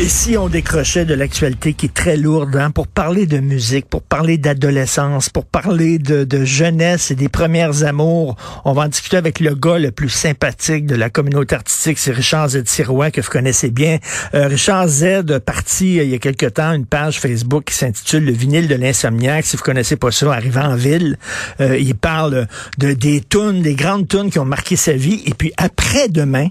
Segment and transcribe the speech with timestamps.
[0.00, 3.86] Et si on décrochait de l'actualité qui est très lourde, hein, pour parler de musique,
[3.86, 8.34] pour parler d'adolescence, pour parler de, de, jeunesse et des premières amours,
[8.64, 12.10] on va en discuter avec le gars le plus sympathique de la communauté artistique, c'est
[12.10, 12.64] Richard Z.
[12.64, 13.98] Sirois, que vous connaissez bien.
[14.34, 17.74] Euh, Richard Z a parti euh, il y a quelque temps une page Facebook qui
[17.74, 19.46] s'intitule Le vinyle de l'insomniaque.
[19.46, 21.18] Si vous connaissez pas ça, arrivant en ville,
[21.60, 22.48] euh, il parle
[22.78, 25.22] de des tunes, des grandes tunes qui ont marqué sa vie.
[25.24, 26.48] Et puis après-demain,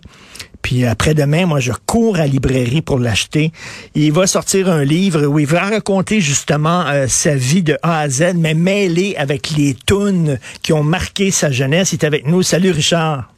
[0.64, 3.52] puis après-demain, moi, je cours à la librairie pour l'acheter.
[3.94, 8.00] Il va sortir un livre où il va raconter justement euh, sa vie de A
[8.00, 11.92] à Z, mais mêlé avec les tunes qui ont marqué sa jeunesse.
[11.92, 12.42] Il est avec nous.
[12.42, 13.33] Salut, Richard.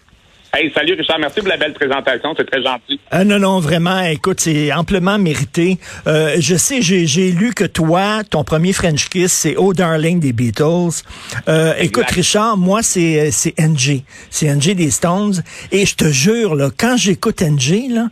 [0.57, 2.97] Hey, salut Richard, merci pour la belle présentation, c'est très gentil.
[3.13, 5.77] Euh, non, non, vraiment, écoute, c'est amplement mérité.
[6.07, 10.31] Euh, je sais, j'ai lu que toi, ton premier French Kiss, c'est Oh Darling des
[10.31, 11.03] Beatles.
[11.49, 14.03] Euh, écoute, Richard, moi, c'est NG.
[14.29, 15.43] C'est NG des Stones.
[15.73, 18.07] Et je te jure, là, quand j'écoute NG, là,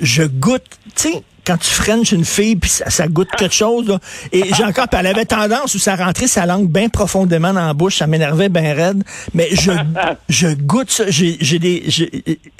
[0.00, 3.88] je goûte, tu sais, quand tu frenches une fille, puis ça, ça, goûte quelque chose.
[3.88, 3.98] Là.
[4.32, 7.74] Et j'ai encore, elle avait tendance où ça rentrait sa langue bien profondément dans la
[7.74, 9.04] bouche, ça m'énervait bien raide.
[9.32, 9.70] Mais je,
[10.28, 11.04] je goûte ça.
[11.08, 11.84] J'ai, j'ai des,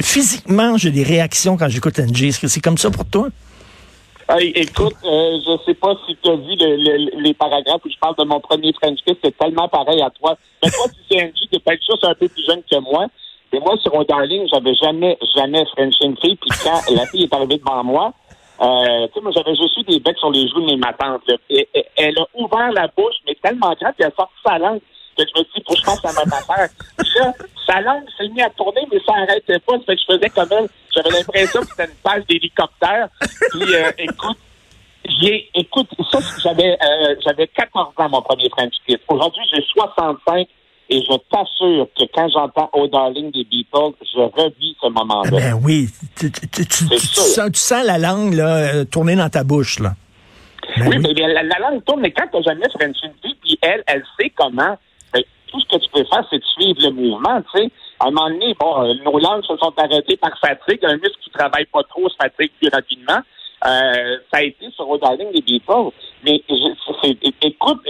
[0.01, 2.25] physiquement, j'ai des réactions quand j'écoute NG.
[2.25, 3.29] Est-ce que c'est comme ça pour toi?
[4.29, 7.89] Hey, écoute, euh, je sais pas si tu as vu le, le, les paragraphes où
[7.89, 10.37] je parle de mon premier French Kiss, c'est tellement pareil à toi.
[10.63, 13.07] Mais toi, si c'est NG, tu peut-être juste un peu plus jeune que moi.
[13.53, 16.37] Et moi, sur mon darling, j'avais jamais, jamais French une fille.
[16.37, 18.13] Puis quand la fille est arrivée devant moi,
[18.61, 21.23] euh, tu sais, moi, j'avais juste eu des becs sur les joues de mes matantes.
[21.51, 24.81] Et, et, elle a ouvert la bouche, mais tellement grande qu'elle a sorti sa langue
[25.17, 26.69] que je me dis, faut que je pense à ma affaire.
[27.17, 27.33] Ça,
[27.67, 29.79] sa langue s'est mise à tourner, mais ça n'arrêtait pas.
[29.79, 30.69] Ça fait que je faisais comme elle.
[30.95, 33.09] J'avais l'impression que c'était une page d'hélicoptère.
[33.51, 34.39] Puis, euh, écoute,
[35.21, 38.99] j'ai, écoute, ça, j'avais, euh, j'avais 14 ans, mon premier French Kiss.
[39.09, 40.47] Aujourd'hui, j'ai 65
[40.89, 45.31] et je t'assure que quand j'entends Oh Darling des Beatles, je revis ce moment-là.
[45.31, 49.43] Ben oui, tu, tu, tu, tu sens, sens, la langue là, euh, tourner dans ta
[49.43, 49.81] bouche.
[49.81, 49.95] Là.
[50.77, 53.37] Ben oui, oui, mais la, la, langue tourne, mais quand tu jamais French une fille,
[53.43, 54.77] puis elle, elle sait comment,
[55.13, 57.71] ben, tout ce que tu peux faire, c'est de suivre le mouvement, tu sais.
[57.99, 60.85] À un moment donné, bon, euh, nos langues se sont arrêtées par fatigue.
[60.85, 63.21] Un muscle qui travaille pas trop se fatigue plus rapidement.
[63.65, 65.91] Euh, ça a été sur Darling des Beatles.
[66.25, 67.81] Mais je, écoute,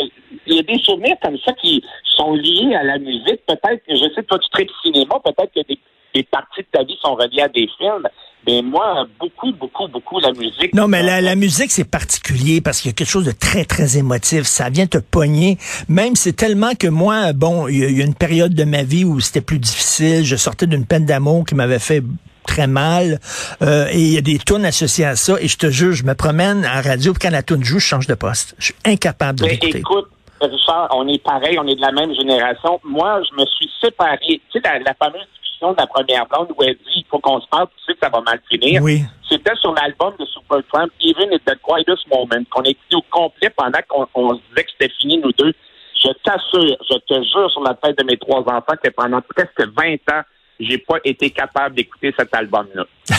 [0.46, 1.82] il y a des souvenirs comme ça qui
[2.16, 3.44] sont liés à la musique.
[3.46, 5.78] Peut-être que, je sais, toi, tu traites cinéma, peut-être que des,
[6.14, 8.08] des, parties de ta vie sont reliées à des films.
[8.46, 10.72] Mais moi, beaucoup, beaucoup, beaucoup, la musique.
[10.72, 13.64] Non, mais la, la musique, c'est particulier parce qu'il y a quelque chose de très,
[13.64, 14.42] très émotif.
[14.42, 15.58] Ça vient te pogner.
[15.88, 19.18] Même, c'est tellement que moi, bon, il y, a une période de ma vie où
[19.18, 20.24] c'était plus difficile.
[20.24, 22.02] Je sortais d'une peine d'amour qui m'avait fait
[22.46, 23.18] très mal.
[23.62, 25.34] Euh, et il y a des tunes associées à ça.
[25.40, 27.86] Et je te jure, je me promène en radio, puis quand la tune joue, je
[27.86, 28.54] change de poste.
[28.58, 29.78] Je suis incapable de l'écouter.
[29.78, 30.08] Écoute,
[30.40, 32.80] Richard, on est pareil, on est de la même génération.
[32.84, 34.18] Moi, je me suis séparé.
[34.22, 37.18] Tu sais, la, la fameuse discussion de la première blonde où elle dit il faut
[37.18, 38.82] qu'on se parle, tu sais que ça va mal finir.
[38.82, 39.02] Oui.
[39.28, 43.50] C'était sur l'album de Supertramp, Even at the Quietest Moment, qu'on a écouté au complet
[43.50, 45.52] pendant qu'on on se disait que c'était fini, nous deux.
[46.02, 49.66] Je t'assure, je te jure sur la tête de mes trois enfants que pendant presque
[49.76, 50.22] 20 ans,
[50.58, 52.86] j'ai pas été capable d'écouter cet album-là.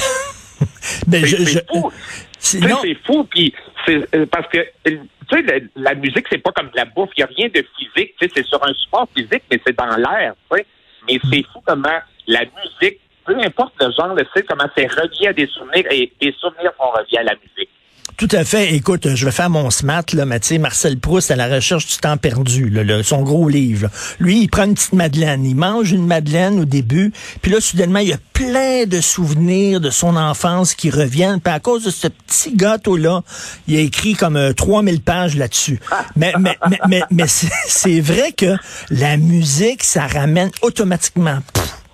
[1.05, 1.91] Ben, c'est fou.
[2.39, 3.53] C'est fou, puis
[3.85, 4.99] c'est euh, parce que tu
[5.29, 8.15] sais la, musique c'est pas comme de la bouffe, il y a rien de physique,
[8.19, 10.65] tu sais c'est sur un support physique mais c'est dans l'air, tu sais.
[11.07, 15.27] Mais c'est fou comment la musique, peu importe le genre, tu sais comment c'est relié
[15.27, 17.69] à des souvenirs et des souvenirs sont reliés à la musique.
[18.17, 18.73] Tout à fait.
[18.73, 22.17] Écoute, je vais faire mon smat, là, mais Marcel Proust à la recherche du temps
[22.17, 23.89] perdu, là, son gros livre.
[24.19, 25.45] Lui, il prend une petite madeleine.
[25.45, 27.13] Il mange une madeleine au début,
[27.43, 31.39] puis là, soudainement, il y a plein de souvenirs de son enfance qui reviennent.
[31.39, 33.21] Puis à cause de ce petit gâteau-là,
[33.67, 35.79] il a écrit comme euh, 3000 pages là-dessus.
[36.15, 38.57] Mais, mais, mais, mais, mais c'est vrai que
[38.89, 41.37] la musique, ça ramène automatiquement...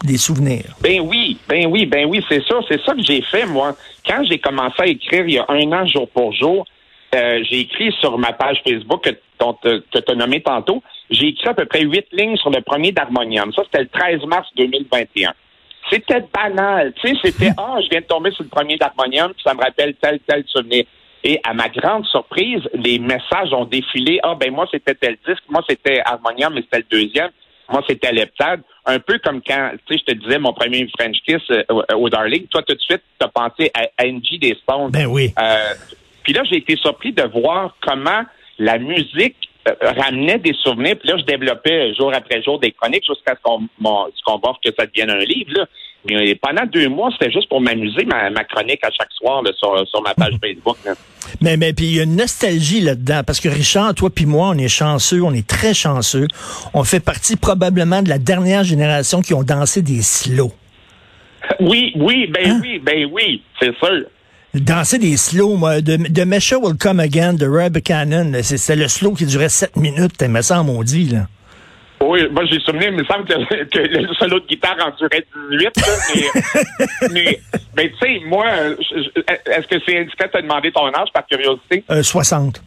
[0.03, 0.75] des souvenirs.
[0.81, 3.75] Ben oui, ben oui, ben oui, c'est ça, c'est ça que j'ai fait moi.
[4.05, 6.65] Quand j'ai commencé à écrire il y a un an jour pour jour,
[7.15, 11.47] euh, j'ai écrit sur ma page Facebook que, que tu as nommé tantôt, j'ai écrit
[11.47, 13.53] à peu près huit lignes sur le premier d'Harmonium.
[13.53, 15.33] Ça, c'était le 13 mars 2021.
[15.89, 19.53] C'était banal, tu sais, c'était ah, je viens de tomber sur le premier d'Harmonium, ça
[19.53, 20.85] me rappelle tel tel souvenir.
[21.25, 24.19] Et à ma grande surprise, les messages ont défilé.
[24.23, 27.29] Ah ben moi c'était tel disque, moi c'était Harmonium, mais c'était le deuxième.
[27.73, 28.61] Moi, c'était Leptade.
[28.85, 31.63] Un peu comme quand, tu sais, je te disais mon premier French Kiss euh,
[31.95, 32.45] au Darling.
[32.47, 34.91] Toi, tout de suite, tu as pensé à Angie des Stones.
[34.91, 35.33] Ben oui.
[35.39, 35.73] Euh,
[36.21, 38.21] puis là, j'ai été surpris de voir comment
[38.59, 39.37] la musique
[39.67, 40.97] euh, ramenait des souvenirs.
[40.99, 44.85] Puis là, je développais jour après jour des chroniques jusqu'à ce qu'on qu que ça
[44.85, 45.51] devienne un livre.
[45.55, 45.65] Là.
[46.05, 50.01] Mais pendant deux mois, c'était juste pour m'amuser, ma, chronique à chaque soir sur, sur,
[50.01, 50.77] ma page Facebook.
[51.41, 54.49] Mais mais puis il y a une nostalgie là-dedans parce que Richard, toi puis moi,
[54.49, 56.27] on est chanceux, on est très chanceux.
[56.73, 60.51] On fait partie probablement de la dernière génération qui ont dansé des slows.
[61.59, 62.59] Oui, oui, ben hein?
[62.63, 64.05] oui, ben oui, c'est sûr
[64.53, 68.31] danser des slows, moi, de, de Mesha Will Come Again, de Rob Cannon.
[68.41, 71.27] C'est le slow qui durait 7 minutes, t'aimais ça en maudit, là.
[72.03, 73.33] Oui, moi j'ai souvenir, il me semble que,
[73.79, 75.69] le solo de guitare en durait 18,
[76.15, 77.39] mais, mais,
[77.75, 81.83] mais tu sais, moi, est-ce que c'est indiscret de te demander ton âge par curiosité?
[81.89, 82.61] Euh, 60.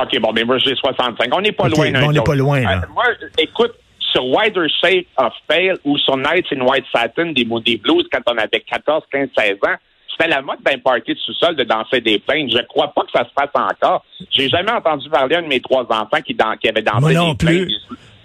[0.00, 1.28] OK, bon, mais moi j'ai 65.
[1.32, 2.82] On n'est pas loin On n'est pas loin, là.
[2.82, 3.04] Euh, moi,
[3.38, 8.06] écoute, sur Wider Shape of Pale ou sur Nights in White Satin des Moody Blues
[8.12, 9.76] quand on avait 14, 15, 16 ans,
[10.10, 12.48] c'était la mode d'un party de sous-sol de danser des plaines.
[12.50, 14.04] Je crois pas que ça se passe encore.
[14.30, 17.12] J'ai jamais entendu parler d'un de mes trois enfants qui, dan qui avait dansé Moi
[17.12, 17.74] non des plus.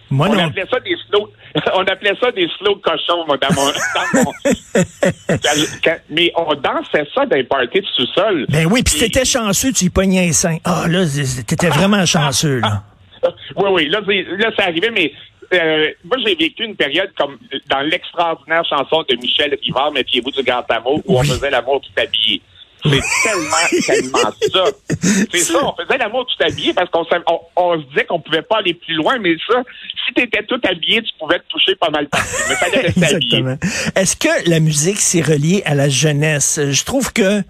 [0.10, 0.48] Moi on non.
[0.48, 1.32] appelait ça des slow,
[1.76, 4.32] on appelait ça des slow cochons, moi, dans mon, dans mon
[6.10, 8.46] mais on dansait ça d'un party de sous-sol.
[8.50, 10.58] Ben oui, puis t'étais chanceux, tu y pognais les seins.
[10.64, 11.06] Ah, là,
[11.46, 12.84] t'étais vraiment chanceux, là.
[13.58, 15.12] Oui, oui, là, là, c'est arrivé, mais
[15.54, 17.38] euh, moi, j'ai vécu une période comme
[17.70, 22.02] dans l'extraordinaire chanson de Michel Rivard, Méfiez-vous du grand amour, où on faisait l'amour tout
[22.02, 22.42] habillé.
[22.84, 24.64] C'est tellement, tellement ça.
[25.32, 27.06] C'est ça, on faisait l'amour tout habillé parce qu'on
[27.56, 29.62] on, se disait qu'on pouvait pas aller plus loin, mais ça,
[30.06, 32.28] si tu étais tout habillé, tu pouvais te toucher pas mal partout.
[32.48, 33.58] Mais fallait rester Exactement.
[33.96, 36.60] Est-ce que la musique s'est reliée à la jeunesse?
[36.72, 37.44] Je trouve que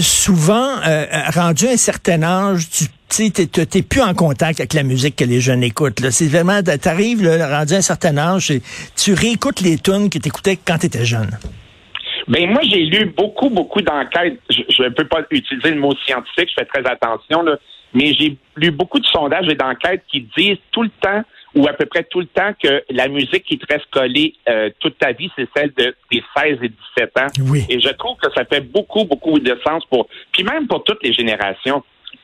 [0.00, 2.86] souvent, euh, rendu à un certain âge, tu
[3.30, 6.10] t'es plus en contact avec la musique que les jeunes écoutent.
[6.10, 8.52] C'est vraiment, t'arrives, rendu à un certain âge,
[8.96, 11.30] tu réécoutes les tunes que tu écoutais quand tu étais jeune.
[12.30, 14.38] Ben moi, j'ai lu beaucoup, beaucoup d'enquêtes.
[14.48, 17.58] Je ne peux pas utiliser le mot scientifique, je fais très attention, là,
[17.92, 21.22] mais j'ai lu beaucoup de sondages et d'enquêtes qui disent tout le temps
[21.56, 24.70] ou à peu près tout le temps que la musique qui te reste collée euh,
[24.78, 27.26] toute ta vie, c'est celle de des 16 et 17 ans.
[27.50, 27.66] Oui.
[27.68, 31.02] Et je trouve que ça fait beaucoup, beaucoup de sens pour, puis même pour toutes
[31.02, 31.82] les générations.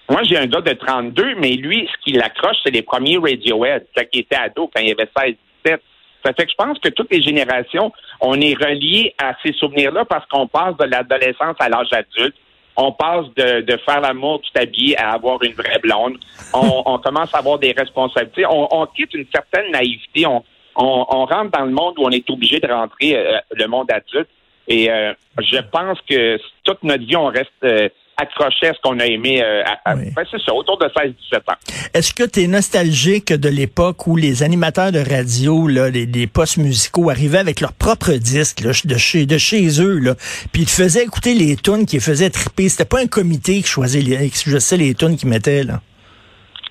[0.08, 3.87] Moi, j'ai un gars de 32, mais lui, ce qui l'accroche, c'est les premiers Radiohead,
[3.97, 5.82] quand il était ado, quand il avait 16, 17.
[6.26, 10.05] Ça fait que je pense que toutes les générations, on est reliés à ces souvenirs-là
[10.05, 12.34] parce qu'on passe de l'adolescence à l'âge adulte
[12.76, 16.19] on passe de, de faire l'amour tout habillé à avoir une vraie blonde.
[16.52, 18.44] On, on commence à avoir des responsabilités.
[18.46, 20.26] On, on quitte une certaine naïveté.
[20.26, 20.44] On,
[20.76, 23.90] on, on, rentre dans le monde où on est obligé de rentrer, euh, le monde
[23.90, 24.29] adulte.
[24.69, 28.98] Et euh, je pense que toute notre vie, on reste euh, accroché à ce qu'on
[28.98, 29.42] a aimé.
[29.42, 29.62] Euh,
[30.30, 31.54] c'est ça, autour de 16-17 ans.
[31.92, 36.26] Est-ce que tu es nostalgique de l'époque où les animateurs de radio, là, les, les
[36.26, 40.14] postes musicaux arrivaient avec leurs propres disques là, de, chez, de chez eux, là,
[40.52, 42.68] puis ils te faisaient écouter les tunes qui les faisaient triper?
[42.68, 45.80] C'était pas un comité qui choisissait les, qui choisissait les tunes qu'ils mettaient, là?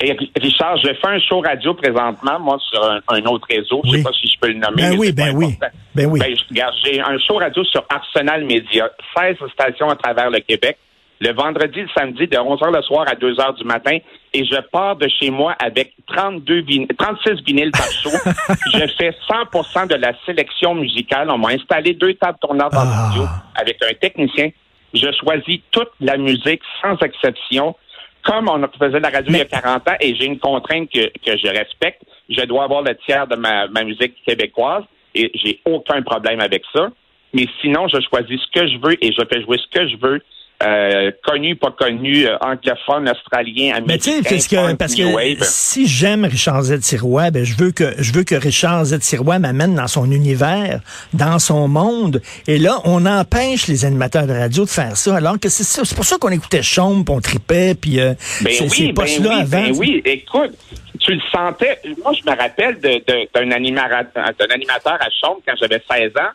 [0.02, 3.82] Et Richard, je fais un show radio présentement, moi, sur un, autre réseau.
[3.86, 4.90] Je sais pas si je peux le nommer.
[4.90, 5.58] Ben oui, ben oui.
[5.96, 6.20] Ben oui.
[6.20, 6.36] Ben,
[6.84, 10.78] j'ai un show radio sur Arsenal Média, 16 stations à travers le Québec
[11.20, 13.98] le vendredi, le samedi, de 11h le soir à 2h du matin,
[14.34, 16.66] et je pars de chez moi avec 32
[16.98, 18.10] 36 vinyles par show.
[18.74, 21.30] je fais 100% de la sélection musicale.
[21.30, 23.10] On m'a installé deux tables tournantes dans le ah.
[23.12, 24.50] studio avec un technicien.
[24.94, 27.76] Je choisis toute la musique sans exception.
[28.24, 31.08] Comme on faisait la radio il y a 40 ans, et j'ai une contrainte que,
[31.24, 35.62] que je respecte, je dois avoir le tiers de ma, ma musique québécoise, et j'ai
[35.66, 36.90] aucun problème avec ça.
[37.34, 39.98] Mais sinon, je choisis ce que je veux et je fais jouer ce que je
[39.98, 40.22] veux
[40.64, 43.84] euh, connu, pas connu, euh, anglophone, australien, américain.
[43.88, 46.80] Mais tu sais, parce que, parce que si j'aime Richard Z.
[46.82, 49.00] Sirois, ben, je veux que, je veux que Richard Z.
[49.02, 50.80] Sirois m'amène dans son univers,
[51.14, 52.22] dans son monde.
[52.48, 55.84] Et là, on empêche les animateurs de radio de faire ça, alors que c'est ça.
[55.84, 59.48] C'est pour ça qu'on écoutait Chaume, on tripait, puis euh, ben oui, ben oui, avant.
[59.50, 60.52] Ben oui, écoute,
[61.00, 61.82] tu le sentais.
[62.02, 66.32] Moi, je me rappelle d'un animateur, animateur à Chaume quand j'avais 16 ans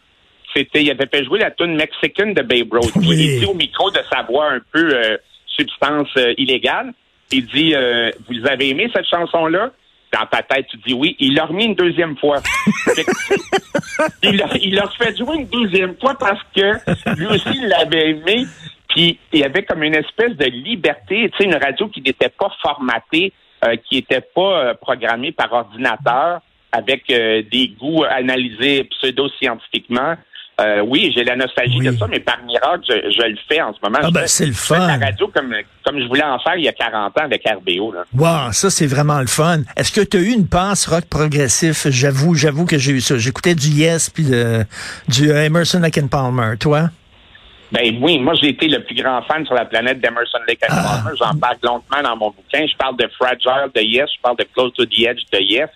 [0.55, 2.93] c'était, il avait fait jouer la tune mexicaine de Babe Ruth.
[3.03, 5.17] Il dit au micro de sa voix un peu euh,
[5.47, 6.93] substance euh, illégale.
[7.31, 9.71] Il dit, euh, vous avez aimé cette chanson-là?
[10.13, 11.15] Dans ta tête, tu dis oui.
[11.21, 12.39] Il l'a remis une deuxième fois.
[14.25, 18.45] il l'a il fait jouer une deuxième fois parce que lui aussi, il l'avait aimé.
[18.89, 22.29] Puis il y avait comme une espèce de liberté, tu sais, une radio qui n'était
[22.29, 23.33] pas formatée,
[23.89, 26.41] qui n'était pas programmée par ordinateur,
[26.73, 30.17] avec des goûts analysés pseudo-scientifiquement.
[30.61, 31.87] Euh, oui, j'ai la nostalgie Oui.
[31.87, 33.99] de ça, mais par miracle, je, je le fais en ce moment.
[34.03, 34.87] Ah ben, c'est le je fais fun.
[34.87, 37.93] la radio comme, comme je voulais en faire il y a 40 ans avec RBO.
[37.93, 38.05] Là.
[38.15, 39.61] Wow, ça c'est vraiment le fun.
[39.77, 41.87] Est-ce que tu as eu une passe rock progressif?
[41.89, 43.17] J'avoue, j'avoue que j'ai eu ça.
[43.17, 44.65] J'écoutais du Yes puis de-
[45.09, 46.57] du Emerson Lake and Palmer.
[46.59, 46.91] Toi?
[47.73, 50.75] Ben oui, moi j'ai été le plus grand fan sur la planète d'Emerson Lake and
[50.77, 51.01] Ah.
[51.05, 51.17] Palmer.
[51.19, 52.67] J'en parle longuement dans mon bouquin.
[52.67, 55.69] Je parle de Fragile de Yes, je parle de Close to the Edge de Yes.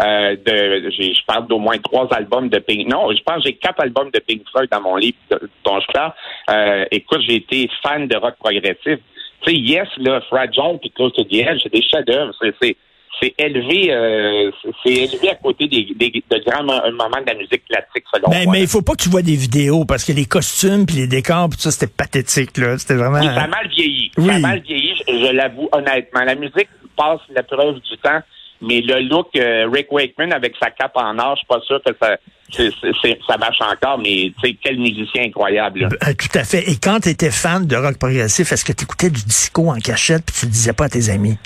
[0.00, 2.86] Euh, de, je parle d'au moins trois albums de Pink.
[2.88, 5.16] Non, je pense que j'ai quatre albums de Pink Floyd dans mon livre
[5.64, 6.12] dont je parle.
[6.50, 8.98] Euh, écoute, j'ai été fan de rock progressif.
[9.42, 12.32] Tu sais, Yes, là, Fragile puis Close to the Edge, c'est des chefs-d'œuvre.
[12.40, 12.76] C'est,
[13.20, 14.52] c'est, élevé, euh,
[14.84, 18.28] c'est- élevé à côté des, des- de grands mo- moments de la musique classique, selon
[18.30, 18.52] Mais, moi.
[18.52, 21.06] mais il faut pas que tu vois des vidéos parce que les costumes puis les
[21.08, 22.78] décors tout ça c'était pathétique là.
[22.78, 23.18] C'était vraiment.
[23.18, 24.12] Oui, ça a mal vieilli.
[24.16, 24.26] Oui.
[24.28, 26.20] Ça a mal vieilli, je, je l'avoue honnêtement.
[26.24, 28.20] La musique passe la preuve du temps,
[28.60, 31.80] mais le look euh, Rick Wakeman avec sa cape en or, je suis pas sûr
[31.84, 32.16] que ça,
[32.50, 35.80] c'est- c'est- c'est- ça marche encore, mais tu sais, quel musicien incroyable.
[35.80, 35.88] là.
[36.08, 36.68] Euh, tout à fait.
[36.70, 39.78] Et quand tu étais fan de rock progressif, est-ce que tu écoutais du disco en
[39.78, 41.36] cachette puis tu le disais pas à tes amis?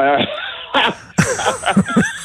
[0.00, 0.18] Euh,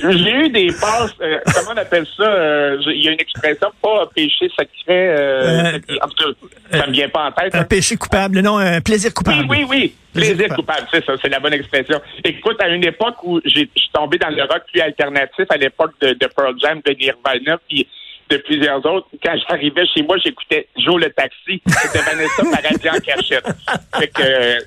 [0.00, 2.22] J'ai eu des passes, euh, comment on appelle ça?
[2.22, 4.66] euh, Il y a une expression, pas péché secret.
[4.88, 6.32] Euh, Euh, en tout
[6.70, 7.54] cas, ça me vient pas en tête.
[7.54, 7.64] Un hein.
[7.64, 9.46] péché coupable, non, un plaisir coupable.
[9.48, 9.94] Oui, oui, oui.
[10.14, 10.86] Plaisir Plaisir coupable.
[10.92, 12.00] c'est ça, c'est la bonne expression.
[12.24, 15.56] Écoute, à une époque où j'ai- je suis tombé dans le rock plus alternatif, à
[15.56, 17.86] l'époque de, de Pearl Jam, de Nirvana, puis
[18.30, 22.98] de plusieurs autres, quand j'arrivais chez moi, j'écoutais Joe le taxi, c'était Vanessa Paradis en
[22.98, 23.46] cachette.
[23.98, 24.58] Fait que, euh,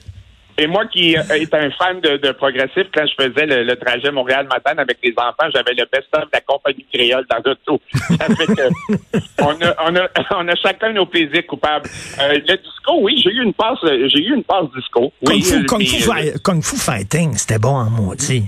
[0.59, 3.75] et moi qui euh, est un fan de, de progressif, quand je faisais le, le
[3.77, 7.81] trajet Montréal-Matane avec les enfants, j'avais le best-of de la compagnie créole dans l'auto.
[7.91, 8.69] Fait que
[9.41, 11.89] on a, on a, on a chacun nos plaisirs coupables.
[12.21, 15.13] Euh, le disco, oui, j'ai eu une passe, j'ai eu une passe disco.
[15.25, 18.43] Kung, Oui, Fu, euh, Kung mais, Fu euh, Kung Fu Fighting, c'était bon en maudit.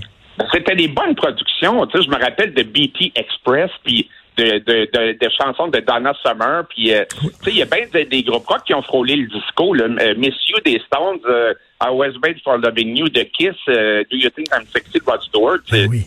[0.52, 1.86] c'était des bonnes productions.
[1.86, 5.80] Tu sais, je me rappelle de BT Express, puis de, de, de, de chansons de
[5.80, 8.74] Donna Summer, puis euh, tu sais, il y a bien des, des groupes rock qui
[8.74, 9.74] ont frôlé le disco.
[9.74, 9.84] Là.
[10.00, 14.02] Euh, Miss You des Stones, euh, I Was Made for Loving You de Kiss, euh,
[14.10, 15.58] Do You Think I'm Sexy de Rod Stewart.
[15.68, 16.06] C'est Oui.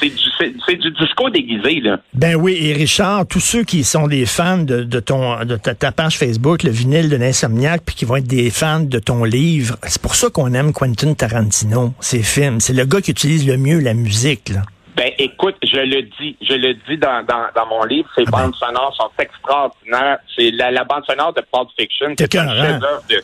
[0.00, 2.00] c'est du, du disco déguisé, là.
[2.14, 5.74] Ben oui, et Richard, tous ceux qui sont des fans de, de ton de ta,
[5.74, 9.24] ta page Facebook, le vinyle de l'insomniaque, puis qui vont être des fans de ton
[9.24, 12.60] livre, c'est pour ça qu'on aime Quentin Tarantino, ses films.
[12.60, 14.62] C'est le gars qui utilise le mieux la musique, là.
[14.98, 18.30] Ben, écoute, je le dis, je le dis dans, dans, dans mon livre, ces Ah
[18.32, 18.38] ben.
[18.42, 20.18] bandes sonores sont extraordinaires.
[20.36, 22.62] C'est la, la bande sonore de Pulp Fiction, C'est c'est un écœurant.
[22.66, 23.22] chef-d'œuvre de,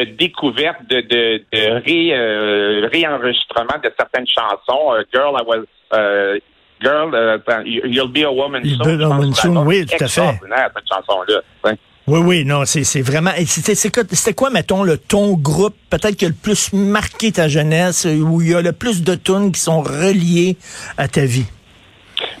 [0.00, 4.92] de découverte, de, de, de ré, euh, réenregistrement de certaines chansons.
[4.92, 6.38] Euh, Girl, I was, euh,
[6.82, 8.98] Girl, attends, You'll be a woman You'll soon.
[8.98, 10.04] be a woman soon, oui, tout à fait.
[10.04, 11.40] Extraordinaire, cette chanson-là.
[11.64, 11.76] Ouais.
[12.08, 13.32] Oui, oui, non, c'est vraiment.
[13.46, 18.20] C'était quoi, mettons, le ton groupe, peut-être qui a le plus marqué ta jeunesse, euh,
[18.20, 20.56] où il y a le plus de tunes qui sont reliées
[20.98, 21.46] à ta vie?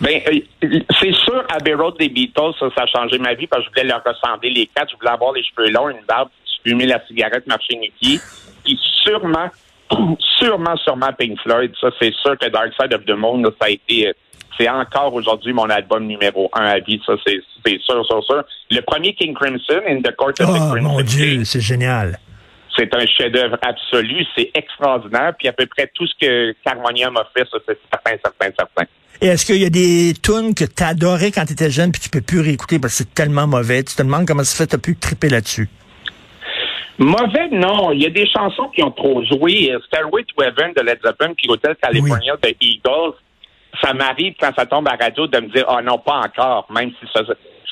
[0.00, 3.64] Ben, euh, c'est sûr, Abbey Road des Beatles, ça, ça a changé ma vie parce
[3.64, 4.90] que je voulais leur ressembler les quatre.
[4.92, 6.28] Je voulais avoir les cheveux longs, une barbe,
[6.64, 8.20] fumer la cigarette, marcher nu-pied.
[8.64, 9.48] Puis sûrement,
[10.38, 11.72] sûrement, sûrement Pink Floyd.
[11.80, 14.12] Ça, c'est sûr que Dark Side of the Moon, ça a été, euh,
[14.58, 17.00] c'est encore aujourd'hui mon album numéro un à vie.
[17.06, 17.40] Ça, c'est
[17.80, 18.44] sûr, sûr, sûr.
[18.70, 22.18] Le premier King Crimson, In the Court of the Oh, Crimson mon Dieu, c'est génial.
[22.76, 24.24] c'est un chef-d'œuvre absolu.
[24.36, 25.32] C'est extraordinaire.
[25.38, 28.84] Puis à peu près tout ce que Carmonium a fait, ça, c'est certain, certain, certain.
[29.22, 32.02] Et est-ce qu'il y a des tunes que tu adorais quand tu étais jeune puis
[32.02, 33.82] tu peux plus réécouter parce que c'est tellement mauvais?
[33.82, 35.68] Tu te demandes comment ça fait tu pu triper là-dessus?
[36.98, 37.92] Mauvais, non.
[37.92, 39.72] Il y a des chansons qui ont trop joué.
[39.86, 43.14] Stairway to Heaven de Led Zeppelin puis Hotel California de Eagles.
[43.82, 46.66] Ça m'arrive quand ça tombe à la radio de me dire, ah non, pas encore,
[46.70, 47.22] même si ça...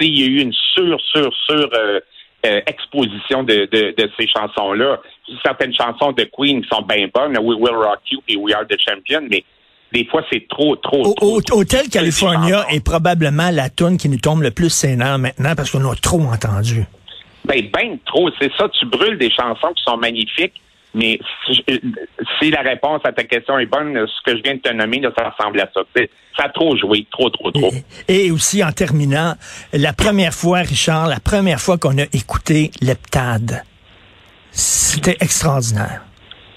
[0.00, 2.00] Il y a eu une sur, sur, sur euh,
[2.44, 5.00] euh, exposition de, de, de ces chansons-là.
[5.42, 8.76] Certaines chansons de Queen sont bien bonnes, We Will Rock You et We Are the
[8.78, 9.44] Champion, mais
[9.92, 11.40] des fois, c'est trop, trop, trop.
[11.52, 15.88] Hotel California est probablement la tune qui nous tombe le plus sénant maintenant parce qu'on
[15.88, 16.84] a trop entendu.
[17.44, 18.28] Ben, ben trop.
[18.40, 20.60] C'est ça, tu brûles des chansons qui sont magnifiques,
[20.94, 21.18] mais
[22.40, 25.00] si, la réponse à ta question est bonne, ce que je viens de te nommer,
[25.00, 25.82] là, ça ressemble à ça.
[26.36, 27.70] Ça a trop joué, trop, trop, trop.
[28.08, 29.34] Et, et aussi, en terminant,
[29.72, 33.62] la première fois, Richard, la première fois qu'on a écouté l'heptade,
[34.50, 36.02] c'était extraordinaire.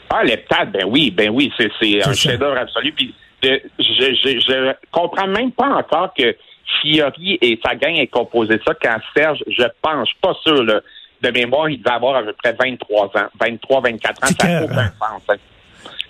[0.09, 1.69] Ah, l'heptade, ben oui, ben oui, c'est
[2.05, 2.93] un chef-d'œuvre absolu.
[2.93, 3.83] Puis de- je,
[4.23, 6.35] je, je comprends même pas encore que
[6.81, 10.63] Fiori et sa gang aient composé ça quand Serge, je pense, je suis pas sûr,
[10.63, 10.81] là,
[11.21, 14.27] de mémoire, il devait avoir à peu près 23 ans, 23, 24 ans.
[14.39, 15.21] Ça n'a aucun sens.
[15.29, 15.35] hein.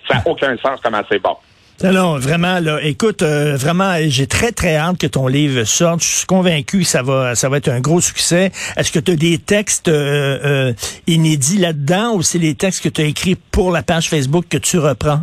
[0.08, 1.36] Ça n'a aucun sens comment c'est bon.
[1.84, 6.02] Non, vraiment, là, écoute, euh, vraiment, j'ai très, très hâte que ton livre sorte.
[6.02, 8.50] Je suis convaincu que ça va, ça va être un gros succès.
[8.76, 10.72] Est-ce que tu as des textes euh, euh,
[11.06, 14.58] inédits là-dedans ou c'est les textes que tu as écrits pour la page Facebook que
[14.58, 15.20] tu reprends?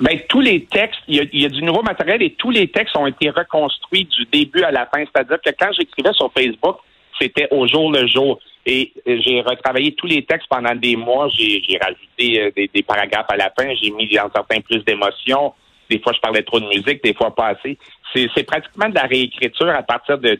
[0.00, 2.50] Ben, tous les textes, il y, a, il y a du nouveau matériel et tous
[2.50, 5.04] les textes ont été reconstruits du début à la fin.
[5.04, 6.78] C'est-à-dire que quand j'écrivais sur Facebook,
[7.20, 8.38] c'était au jour le jour.
[8.66, 11.28] Et j'ai retravaillé tous les textes pendant des mois.
[11.28, 13.74] J'ai rajouté des, des, paragraphes à la fin.
[13.74, 15.52] J'ai mis en certains plus d'émotions.
[15.90, 17.76] Des fois, je parlais trop de musique, des fois pas assez.
[18.14, 20.38] C'est pratiquement de la réécriture à partir de,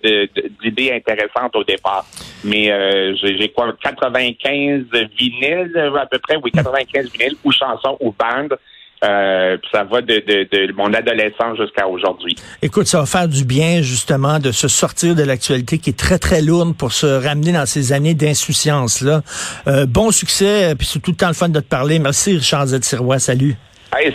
[0.62, 2.06] d'idées intéressantes au départ.
[2.44, 4.84] Mais euh, j'ai quoi, 95
[5.18, 8.56] vinyles à peu près, oui, 95 vinyles ou chansons ou bandes.
[9.04, 12.36] Euh, ça va de, de, mon adolescence jusqu'à aujourd'hui.
[12.62, 16.18] Écoute, ça va faire du bien justement de se sortir de l'actualité qui est très
[16.18, 19.22] très lourde pour se ramener dans ces années d'insouciance là.
[19.66, 21.98] Euh, bon succès, puis c'est tout le temps le fun de te parler.
[21.98, 22.82] Merci Richard Z.
[22.82, 23.56] Sirois, salut.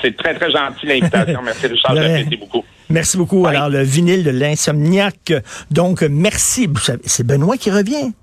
[0.01, 1.41] c'est très très gentil l'invitation.
[1.43, 2.65] merci Richard, j'apprécie beaucoup.
[2.89, 3.45] Merci beaucoup.
[3.45, 5.33] Alors le vinyle de l'insomniaque.
[5.69, 6.67] Donc merci.
[7.05, 8.13] C'est Benoît qui revient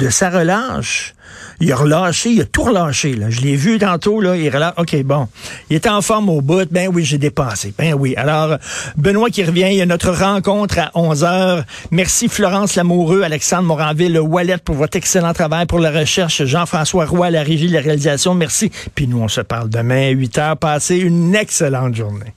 [0.00, 1.14] de sa relâche.
[1.60, 3.14] Il a relâché, il a tout relâché.
[3.14, 3.28] Là.
[3.28, 4.72] Je l'ai vu tantôt, là, il relâche.
[4.78, 5.28] OK, bon.
[5.68, 6.66] Il est en forme au bout.
[6.70, 7.74] Ben oui, j'ai dépassé.
[7.76, 8.14] Ben oui.
[8.16, 8.56] Alors,
[8.96, 11.64] Benoît qui revient, il y a notre rencontre à 11 heures.
[11.90, 16.44] Merci Florence Lamoureux, Alexandre Moranville, le Wallet pour votre excellent travail pour la recherche.
[16.44, 18.34] Jean-François Roy, la régie la réalisation.
[18.34, 18.72] Merci.
[18.94, 20.56] Puis nous, on se parle demain à 8 heures.
[20.56, 22.26] Passez une excellente journée.